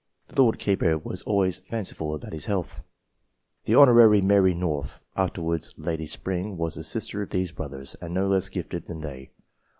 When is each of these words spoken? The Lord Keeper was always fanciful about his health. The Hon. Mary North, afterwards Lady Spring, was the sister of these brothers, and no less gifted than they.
The 0.29 0.41
Lord 0.41 0.57
Keeper 0.57 0.97
was 0.97 1.21
always 1.21 1.59
fanciful 1.59 2.15
about 2.15 2.33
his 2.33 2.45
health. 2.45 2.81
The 3.65 3.75
Hon. 3.75 4.19
Mary 4.31 4.51
North, 4.51 4.99
afterwards 5.15 5.75
Lady 5.77 6.07
Spring, 6.07 6.57
was 6.57 6.73
the 6.73 6.83
sister 6.83 7.21
of 7.21 7.29
these 7.29 7.51
brothers, 7.51 7.93
and 8.01 8.11
no 8.11 8.27
less 8.27 8.49
gifted 8.49 8.87
than 8.87 9.01
they. 9.01 9.29